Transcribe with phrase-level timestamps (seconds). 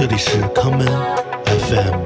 [0.00, 0.88] 这里是 common
[1.44, 2.04] FM。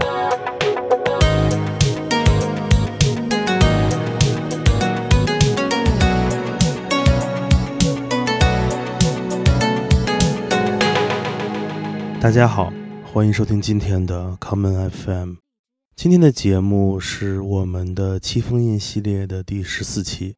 [12.20, 12.73] 大家好，
[13.05, 15.35] 欢迎收听今天的 common FM。
[15.95, 20.35] 今天的节目是我们的七封印系列的第十四期。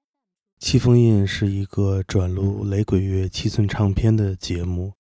[0.61, 4.93] 七封印是一个转录雷鬼乐七寸唱片的节目。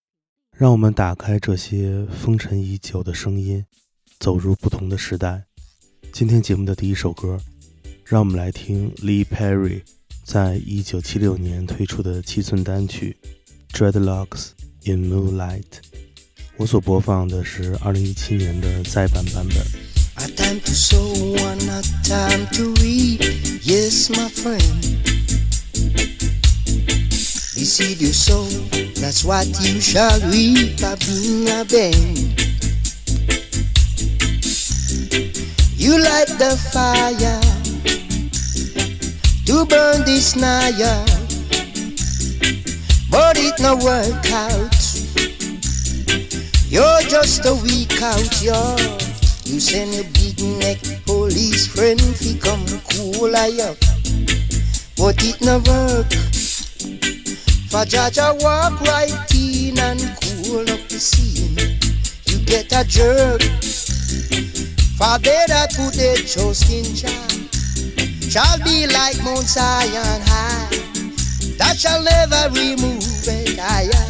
[0.59, 3.62] 让我们打开这些封尘已久的声音，
[4.19, 5.45] 走入不同的时代。
[6.14, 7.38] 今天节目的第一首歌，
[8.06, 9.83] 让我们来听 Lee Perry
[10.24, 13.14] 在一九七六年推出的七寸单曲
[13.77, 14.52] 《Dreadlocks
[14.84, 15.61] in Moonlight》。
[16.56, 19.59] 我所播放的是二零一七年的再版版本。
[20.64, 21.16] seed
[27.59, 28.45] you sow,
[29.01, 30.97] that's what you shall reap a
[31.64, 32.19] band.
[35.75, 37.41] You light the fire
[39.47, 41.05] to burn this naya,
[43.11, 44.77] but it no work out.
[46.69, 48.77] You're just a weak out, yo.
[49.45, 53.78] You send your big neck police friend fi come cool I up,
[54.97, 56.45] but it no work.
[57.77, 61.58] For Jaja walk right in and cool up the scene.
[62.24, 63.42] You get a jerk.
[64.96, 66.86] For that put their trust in
[68.30, 70.70] shall be like Mount Zion high.
[71.58, 74.08] That shall never remove it higher.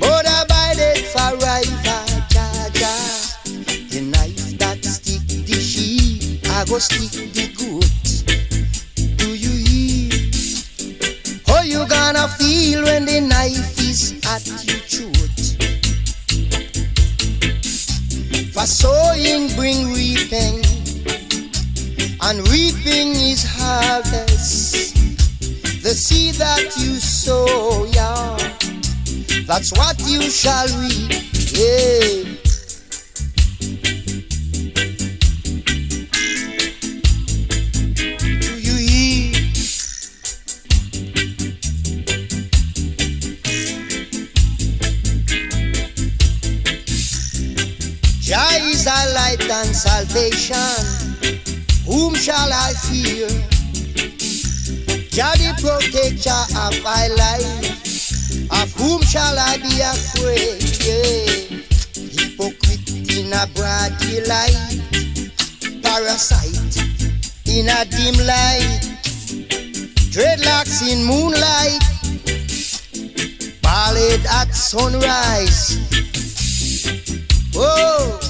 [0.00, 2.02] But abided forever,
[2.34, 3.92] Jaja.
[3.92, 7.89] The knife that stick the sheep, I go stick the goat.
[12.20, 15.40] Gonna feel when the knife is at your throat?
[18.52, 20.62] For sowing bring reaping,
[22.20, 24.94] and reaping is harvest.
[25.82, 28.36] The seed that you sow, yeah,
[29.46, 31.10] that's what you shall reap,
[31.52, 32.49] yeah.
[49.80, 50.84] Salvation.
[51.86, 53.28] Whom shall I fear?
[55.08, 57.80] Jah the protector of my life.
[58.60, 60.60] Of whom shall I be afraid?
[60.84, 61.60] Yeah.
[62.12, 64.58] Hypocrite in a broad daylight,
[65.82, 66.76] parasite
[67.48, 68.84] in a dim light,
[70.12, 71.80] dreadlocks in moonlight,
[73.62, 75.78] ballad at sunrise.
[77.56, 78.29] Oh.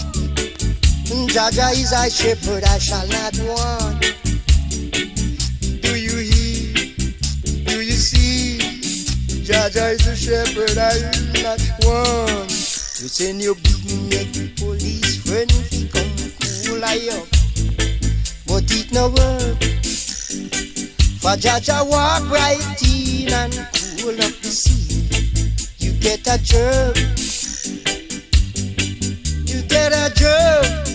[1.11, 4.01] Jaja is a shepherd, I shall not want.
[5.83, 6.75] Do you hear?
[7.65, 8.59] Do you see?
[9.43, 12.51] Jaja is a shepherd, I will not want.
[12.51, 17.27] You send your big neck police friend to come cool I up,
[18.47, 19.59] but it no work.
[21.19, 23.53] For Jaja walk right in and
[23.99, 25.09] cool up the sea.
[25.79, 26.97] You get a jerk.
[29.49, 30.90] You get a jerk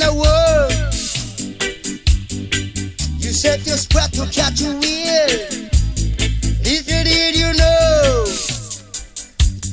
[0.00, 0.72] the world.
[3.20, 5.30] You set your spot to catch a wheel.
[6.64, 8.24] If you did, you know.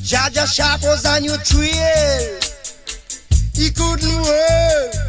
[0.04, 2.40] Jaja Sharp was on your trail.
[3.54, 5.07] He couldn't work.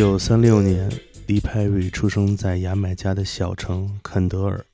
[0.00, 0.90] 九三六年，
[1.26, 4.64] 李派瑞出生在牙买加的小城肯德尔。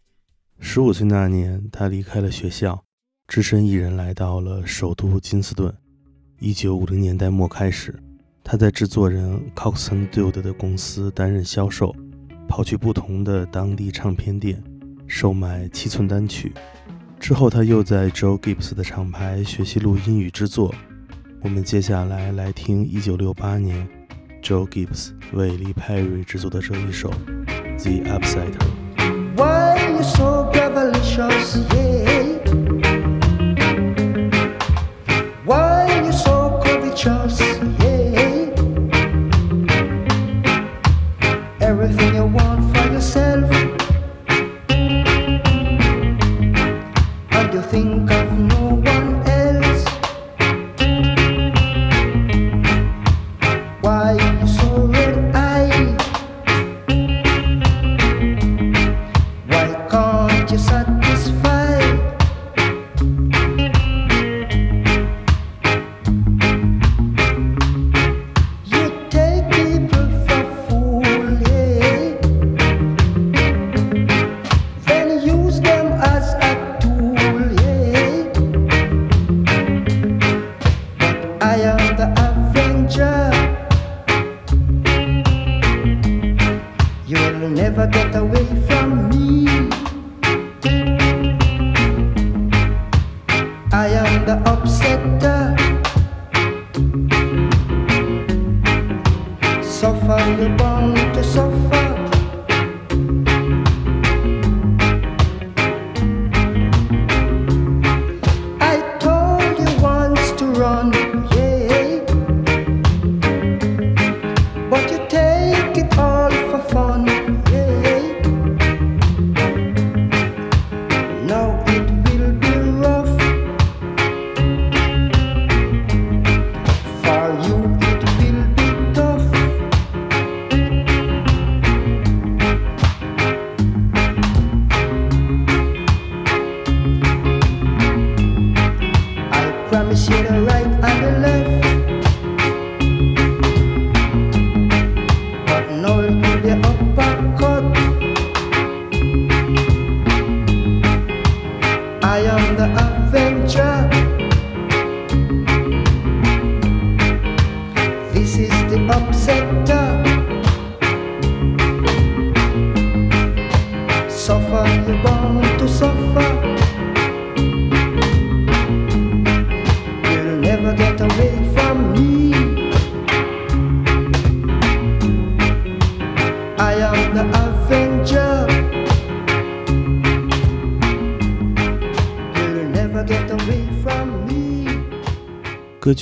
[0.60, 2.80] 十五岁那年，他离开了学校，
[3.26, 5.74] 只身一人来到了首都金斯顿。
[6.38, 7.92] 一九五零年代末开始，
[8.44, 11.92] 他在制作人 Coxon Dude 的公司担任销售，
[12.46, 14.62] 跑去不同的当地唱片店
[15.08, 16.52] 售卖七寸单曲。
[17.18, 20.72] 之后，他又在 Joe Gibbs 的厂牌学习录音与制作。
[21.40, 23.88] 我们接下来来听一九六八年。
[24.46, 27.10] Joe Gibbs 为 Lee Perry 制作的这一首
[27.82, 28.60] 《The Upsider》。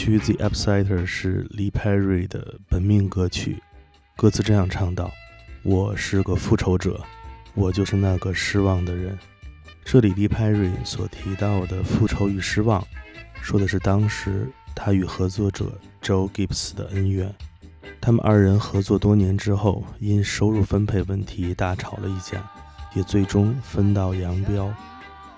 [0.05, 3.62] 曲《The Upsider》是黎派瑞的本命歌曲，
[4.19, 5.11] 歌词这样唱道
[5.65, 7.01] ：“我是个复仇者，
[7.55, 9.19] 我就是那个失望的人。”
[9.83, 12.87] 这里黎派瑞所提到的复仇与失望，
[13.41, 15.73] 说的是当时他与合作者
[16.03, 17.35] Joe Gibbs 的恩怨。
[17.99, 22.47] 他们二人合作多年之后，因收入分配问题大吵了一架，
[22.95, 24.71] 也最终分道扬镳。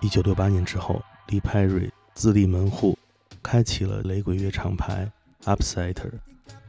[0.00, 2.98] 一九六八年之后，黎派瑞自立门户，
[3.46, 5.08] 开启了雷鬼乐厂牌
[5.44, 6.10] Upsider。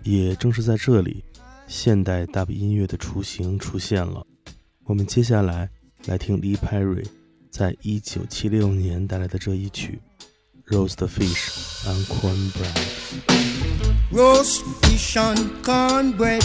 [0.03, 1.23] 也正是在这里，
[1.67, 4.23] 现代 Dub 音乐的雏形出现了。
[4.83, 5.67] 我们接下来
[6.05, 7.03] 来听 Lee Perry
[7.49, 9.99] 在一九七六年带来的这一曲
[10.71, 12.77] 《Roast Fish and Cornbread》。
[14.11, 16.43] roast fish on cornbread.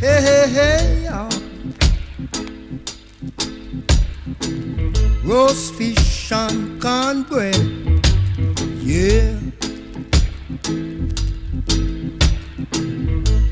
[0.00, 1.28] Hey, hey, hey, ah.
[5.22, 7.54] Roast fish on cornbread.
[8.82, 9.49] Yeah.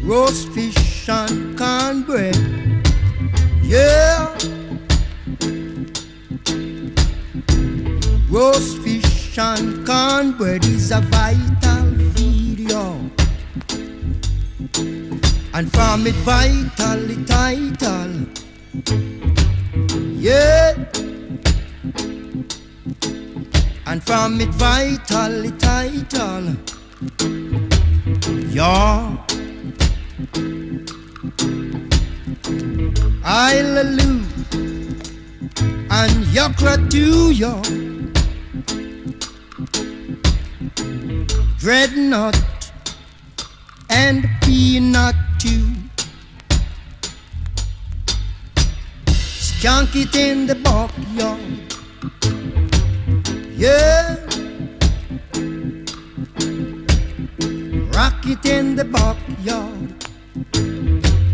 [0.08, 2.34] Roast fish and cornbread.
[3.62, 4.32] Yeah.
[8.30, 11.92] Roast fish and cornbread is a vital
[12.56, 13.10] yo.
[15.52, 18.14] And from it vital, it title.
[20.16, 20.72] Yeah.
[23.86, 26.56] And from it vital, it title.
[28.50, 29.27] Yeah.
[33.38, 34.26] Hallelujah.
[35.96, 37.52] And yakra to yo.
[41.60, 42.36] Dreadnought
[43.90, 45.70] and peanut too.
[49.06, 51.38] Skunk it in the backyard.
[53.54, 54.16] Yeah.
[57.94, 59.94] Rock it in the backyard.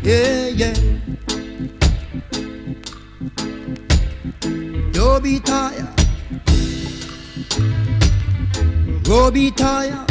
[0.03, 1.04] Yeah, yeah.
[9.51, 10.11] Tired.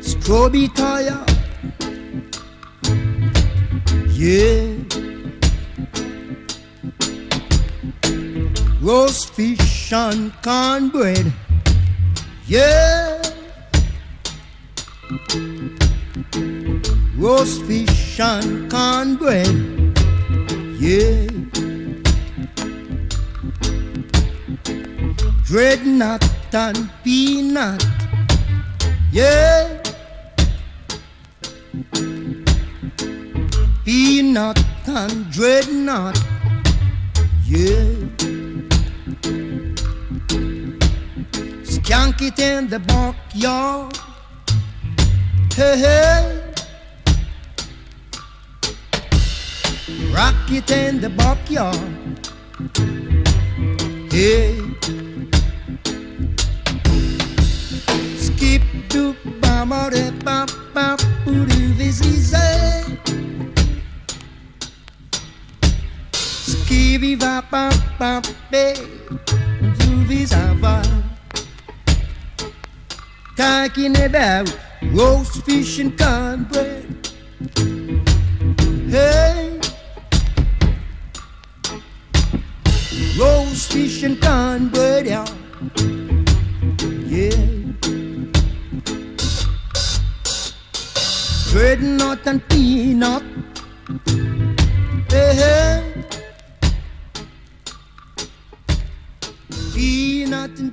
[0.00, 1.24] Scrubby tire.
[4.12, 4.76] Yeah.
[8.80, 11.32] Roast fish and cornbread.
[12.46, 13.22] Yeah.
[17.16, 19.48] Roast fish and cornbread.
[20.78, 21.35] Yeah.
[25.46, 27.86] Dreadnought and peanut.
[29.12, 29.80] Yeah.
[33.84, 36.18] Peanut and dreadnought.
[37.44, 37.94] Yeah.
[41.62, 43.96] Skunk it in the backyard.
[45.54, 46.42] Hey, hey.
[50.12, 52.26] Rock it in the backyard.
[54.10, 54.65] Hey.
[59.68, 62.98] Ba boo doo this easy.
[66.66, 68.20] Qui viva pa pa
[68.50, 68.74] pe
[69.78, 70.82] Zuvisava
[73.36, 74.48] Talking about
[74.92, 76.84] roast fish and cornbread.
[78.88, 79.60] Hey.
[83.18, 85.26] Roast fish and cornbread, yeah.
[87.06, 87.55] Yeah
[91.56, 93.22] rednotend rednotend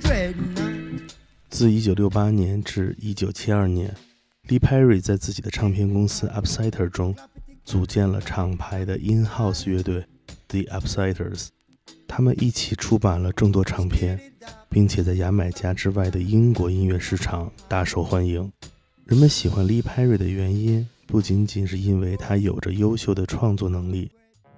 [0.04, 0.60] rednote
[1.50, 3.96] 自1968年至1972年
[4.50, 7.16] ，Lee Perry 在自己的唱片公司 Upsider 中
[7.64, 10.04] 组建了厂牌的 In-house 乐队
[10.50, 11.48] The Upsiders。
[12.06, 14.20] 他们一起出版了众多唱片，
[14.70, 18.52] 并且在牙买加之外的英国音乐市场大受欢迎。
[19.06, 24.10] 人们喜欢 Lee Perry 的原因，不仅仅是因为他有着优秀的创作能力，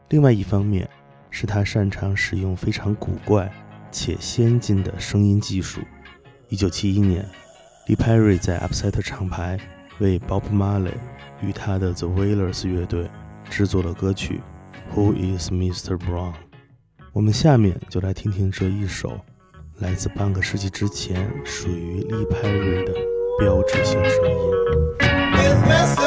[0.10, 0.88] 另外一方面
[1.32, 3.52] 是他擅长使用非常古怪
[3.92, 5.82] 且先进的声音技术。
[6.50, 7.28] 1971年
[7.88, 9.60] ，Lee Perry 在 Upset 厂牌
[9.98, 10.94] 为 Bob Marley
[11.42, 13.10] 与他的 The Wailers 乐队
[13.50, 14.40] 制作了歌曲
[14.96, 15.98] 《Who Is Mr.
[15.98, 16.34] Brown》。
[17.14, 19.20] 我们下面就来听听这一首
[19.80, 22.94] 来自半个世纪之前属于 Lee Perry 的
[23.38, 26.05] 标志性声音。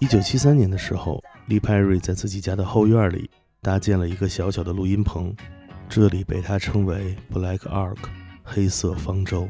[0.00, 3.28] 一九七三年的时候，利派瑞在自己家的后院里
[3.60, 5.36] 搭建了一个小小的录音棚，
[5.90, 7.98] 这里被他称为 Black Ark
[8.42, 9.46] 黑色方舟。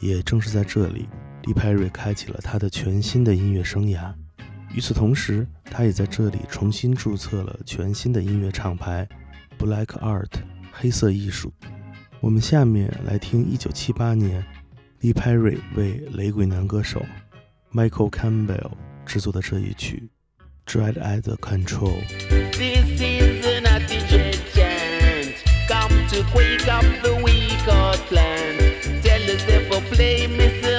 [0.00, 1.08] 也正是在这里，
[1.44, 4.12] 利派瑞开启了他的全新的音乐生涯。
[4.74, 9.08] 与此同时，他也在这里重新注册了全新的音乐厂牌
[9.56, 10.32] Black Art
[10.72, 11.52] 黑色艺术。
[12.20, 14.44] 我们下面来听1978年
[14.98, 17.00] 利派瑞为雷鬼男歌手
[17.72, 18.72] Michael Campbell
[19.05, 20.09] 制作的这一曲《
[20.71, 22.01] Dread at the Control》。
[22.51, 25.35] This is an attitude chant.
[25.67, 28.57] Come to quake up the weak heart plan.
[29.01, 30.72] Tell yourself to play Mr.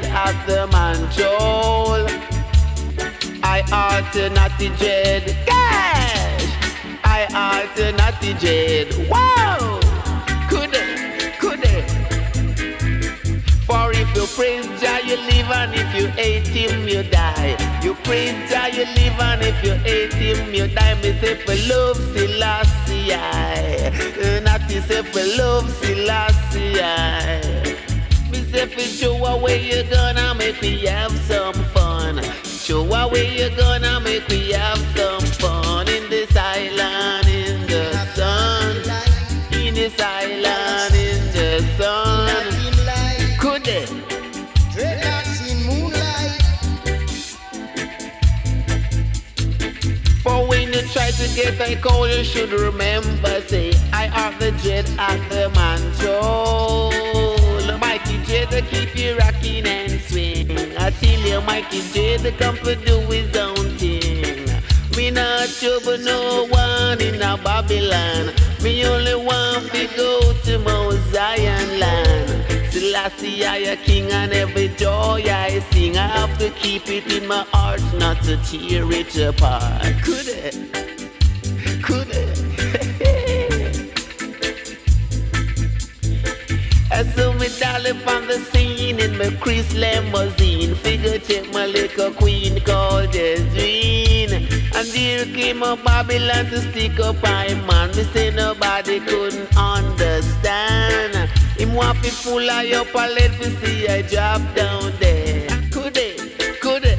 [0.00, 2.06] dread of the manjol.
[3.42, 5.24] I alternate dread.
[5.46, 6.44] Gosh!
[7.04, 9.08] I alternate dread.
[9.08, 9.80] Wow!
[10.48, 11.38] Could it?
[11.38, 11.88] Could it?
[13.64, 17.56] For if you praise Jah, you live, and if you hate Him, you die.
[17.82, 20.94] You praise Jah, you live, and if you hate Him, you die.
[21.02, 23.92] Me say for love Selassie, I.
[24.22, 26.80] Uh, not to say for love Selassie.
[26.80, 27.45] I.
[28.52, 32.22] Say for show away you gonna make me have some fun.
[32.44, 38.76] Show away you gonna make me have some fun in this island in the sun.
[39.52, 43.38] In this island in the sun.
[43.38, 43.88] Could it?
[44.72, 46.42] dreadlocks in moonlight.
[50.22, 54.52] For when you try to get that call, you should remember, say, I are the
[54.62, 57.35] jet at the mantle.
[58.56, 60.50] To keep you rocking and swing.
[60.78, 64.48] I tell you, Mikey J come to do his own thing.
[64.96, 68.32] Me not trouble no one in a Babylon.
[68.62, 72.72] Me only want to go to Mount Zion land.
[72.72, 75.98] Selassie, I a king and every joy I sing.
[75.98, 79.82] I have to keep it in my heart, not to tear it apart.
[80.02, 80.95] Could it?
[86.96, 90.74] I saw me dolly on the scene in my Chris limousine.
[90.76, 94.32] Figure check my little queen called Jasmine.
[94.74, 97.94] And here came a Babylon to stick up my man.
[97.94, 101.28] Me say nobody couldn't understand.
[101.58, 105.48] Him want to full of your palette to see I drop down there.
[105.70, 106.60] Could it?
[106.62, 106.98] Could it?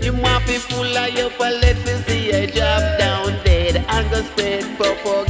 [0.00, 4.22] Him want to full of your palette to see I drop down dead and go
[4.22, 5.25] spread propaganda.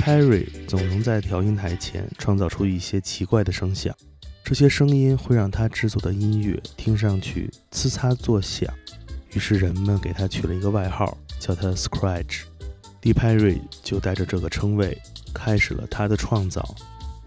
[0.00, 3.94] Perry 总能在调音台前创造出一些奇怪的声响，
[4.42, 8.72] 这些声音会让他制作的音乐听上去呲嚓作响，
[9.34, 12.44] 于是人们给他取了一个外号，叫他 Scratch。
[13.02, 14.96] Lee Perry 就带着这个称谓
[15.34, 16.74] 开始了他的创造。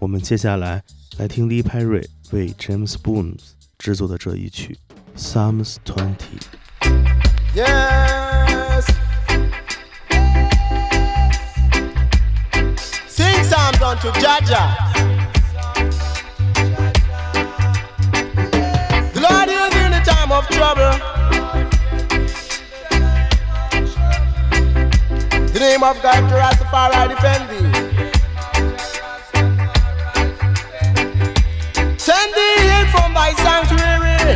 [0.00, 0.82] 我们接下来
[1.18, 3.36] 来听 Lee Perry 为 James Boone
[3.78, 4.76] 制作的这一曲
[5.16, 6.40] Psalms Twenty。
[13.94, 14.62] Unto Jaja.
[19.12, 20.98] The Lord is in the time of trouble.
[25.52, 27.70] The name of God to Rastafari defend thee.
[31.96, 34.34] Send thee in from thy sanctuary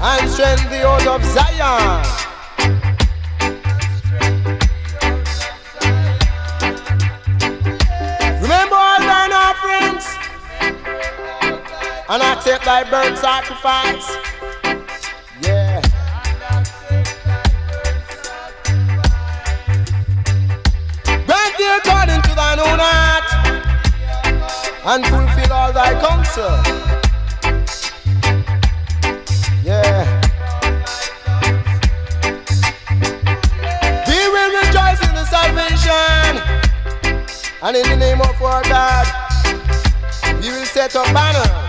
[0.00, 2.13] and strength the out of Zion.
[12.08, 14.06] and I take thy burnt sacrifice.
[15.42, 15.80] Yeah.
[21.26, 23.26] Grant thee according to thine own heart,
[24.86, 26.84] and fulfill all thy counsel.
[37.66, 39.06] And in the name of our God,
[40.42, 41.63] we will set up banners.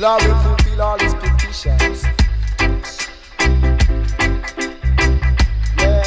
[0.00, 2.04] Lord will fulfill all his petitions.
[5.76, 6.04] Yeah.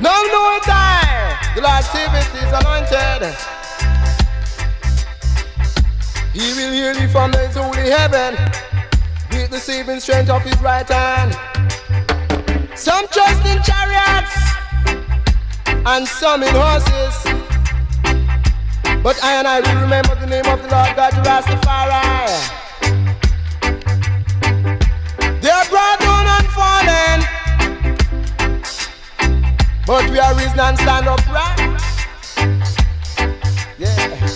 [0.00, 1.38] No, no time.
[1.54, 3.36] The Lord saveth his anointed.
[6.32, 8.34] He will heal thee from his holy heaven
[9.30, 11.34] with the saving strength of his right hand.
[12.76, 14.34] Some trust in chariots
[15.86, 17.19] and some in horses.
[19.02, 22.60] But I and I will remember the name of the Lord God, Rastafari.
[25.40, 27.24] They are brought down and fallen,
[29.86, 31.80] but we are risen and stand upright.
[33.78, 34.26] Yeah.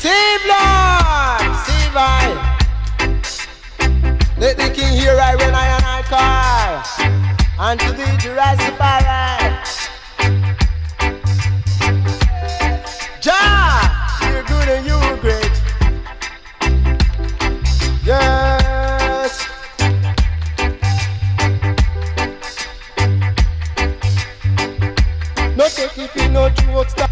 [0.00, 2.24] Save Lord, save I.
[4.38, 6.82] Let the King hear I when I and I call.
[7.68, 9.60] And to the Rastafari.
[9.60, 9.69] Jah,
[14.70, 15.50] you're you're great.
[18.04, 19.46] Yes.
[25.56, 27.09] No take you no joke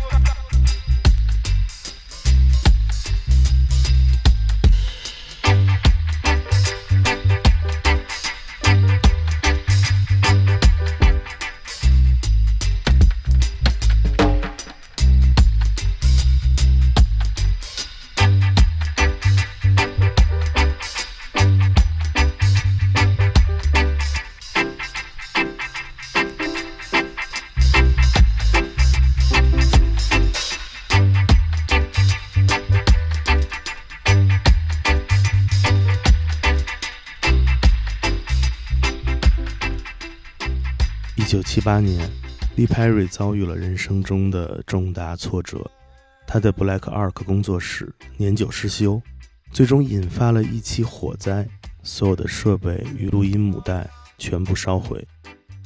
[41.58, 42.08] 七八年，
[42.54, 45.68] 利派瑞遭遇了人生中的重大挫折，
[46.24, 49.02] 他的 Black Ark 工作室年久失修，
[49.50, 51.44] 最终引发了一起火灾，
[51.82, 55.04] 所有的设备与录音母带全部烧毁。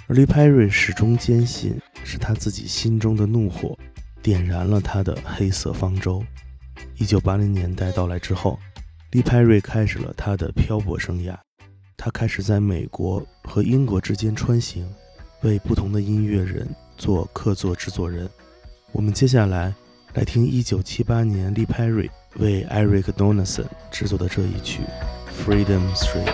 [0.07, 3.79] 而利派瑞始终坚信，是他自己心中的怒火
[4.23, 6.25] 点燃了他的黑色方舟。
[6.97, 8.59] 一九八零年代到来之后，
[9.11, 11.37] 利派瑞开始了他的漂泊生涯，
[11.99, 14.91] 他开始在美国和英国之间穿行。
[15.43, 18.29] 为不同的音乐人做客座制作人。
[18.93, 19.75] 我们接下来
[20.15, 24.83] 来听1978年利佩瑞为 Eric Donaldson 制作的这一曲
[25.47, 26.33] 《Freedom Street》。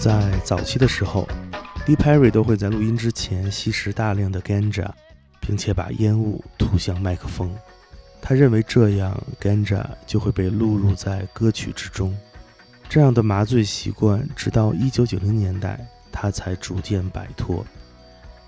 [0.00, 1.28] 在早期的时候
[1.86, 4.88] ，Lee Perry 都会在录音之前吸食大量的 ganja，
[5.40, 7.54] 并且把烟雾吐向麦克风。
[8.22, 12.16] 他认为这样 ganja 就会被录入在歌曲之中。
[12.88, 17.62] 这样的麻醉习惯，直到1990年代，他才逐渐摆脱。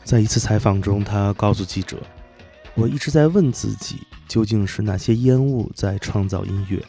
[0.04, 2.02] 在一次采访中，他告诉记者
[2.74, 6.82] ：“我一直在问自己，究竟是哪些烟雾在创造音乐，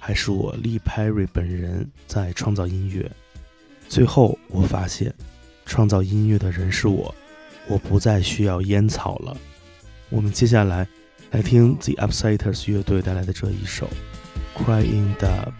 [0.00, 3.08] 还是我利 Perry 本人在创造音乐？
[3.92, 5.12] 最后，我发现，
[5.66, 7.14] 创造音乐的人是我，
[7.68, 9.36] 我不再需要烟草了。”
[10.08, 10.88] 我们接下来
[11.30, 13.86] 来听 The Upsiders 乐队带来的这一首
[14.64, 15.52] 《Crying Dub》。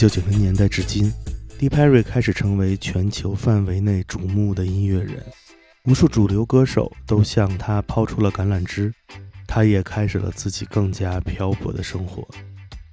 [0.00, 1.12] 九九零年代至今
[1.58, 5.22] ，Lee Perry 开始成为全球范围内瞩目的音乐人，
[5.84, 8.90] 无数主流歌手都向他抛出了橄榄枝，
[9.46, 12.26] 他也开始了自己更加漂泊的生活。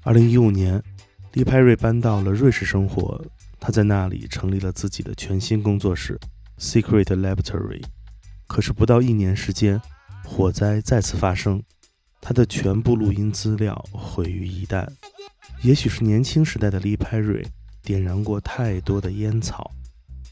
[0.04, 0.84] 二零一五年
[1.32, 3.24] ，Lee Perry 搬到了瑞士生活，
[3.58, 6.20] 他在那里成立了自己的全新工作室
[6.60, 7.86] Secret Laboratory。
[8.48, 9.82] 可是不到一年时间，
[10.26, 11.64] 火灾再次发生，
[12.20, 14.86] 他的全部录音资料毁于一旦。
[15.62, 17.46] 也许是年轻时代的 Lee Perry
[17.84, 19.72] 点燃过太多的烟草，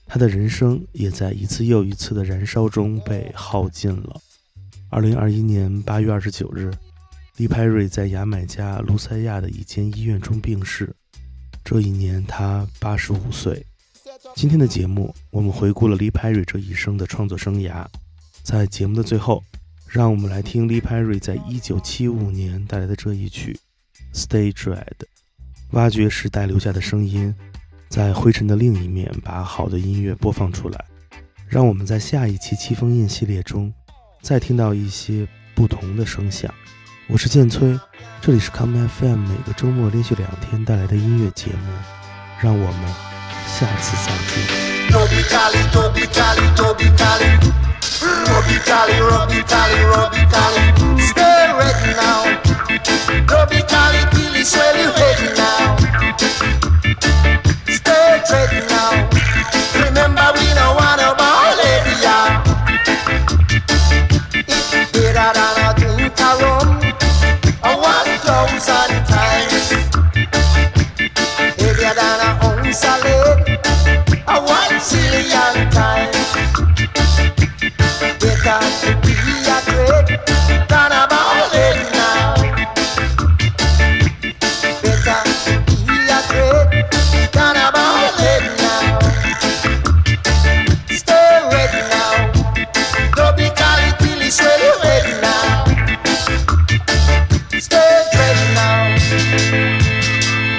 [0.06, 4.22] 他的人生也在一次又一次的燃烧中被耗尽了。
[4.90, 6.72] 二零二一年八月二十九日
[7.38, 10.96] 利派瑞在牙买加卢塞亚的一间医院中病逝，
[11.64, 13.66] 这一年他八十五岁。
[14.36, 17.86] 今天的节目，我们回顾了利派瑞这一生的创作生涯。
[18.44, 19.44] 在节目的最后，
[19.88, 23.60] 让我们来听利派瑞在一九七五年带来的这一曲
[24.18, 24.84] 《Stay Dread》，
[25.76, 27.36] 挖掘时代留下的声音，
[27.90, 30.86] 在灰尘的另一面把好的音乐播放出来。
[31.50, 33.74] 让我们在下一期七封印系列中，
[34.22, 36.50] 再听到一些不同的声响。
[37.08, 37.78] 我是建崔，
[38.22, 41.74] 这里是 Come FM 每个周末连续两天带来的音乐节目，
[42.40, 42.94] 让我们
[43.46, 44.42] 下次再见。
[51.58, 52.36] Now.
[55.38, 55.78] Now.
[57.68, 59.15] Stay ready now.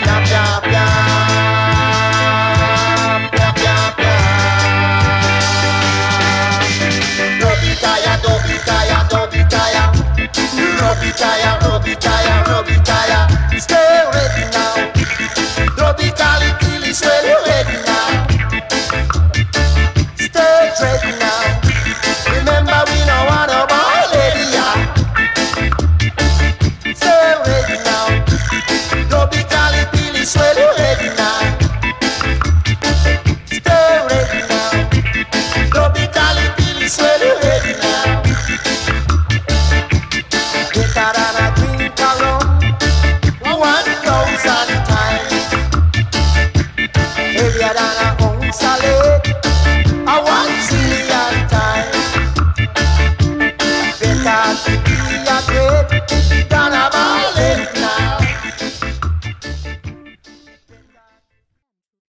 [0.03, 0.85] Bla, bla, bla.
[3.33, 4.14] Bla, bla, bla.
[7.40, 9.85] Robi taja, dobi taja, dobi taja.
[10.81, 12.86] Robi taja, robi taja, robi.